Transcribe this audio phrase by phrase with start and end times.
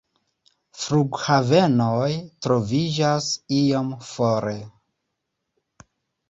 [0.83, 2.09] Flughavenoj
[2.45, 4.57] troviĝas iom fore.